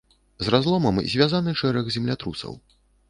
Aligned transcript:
З 0.45 0.53
разломам 0.53 0.97
звязаны 1.15 1.53
шэраг 1.63 1.93
землятрусаў. 1.97 2.53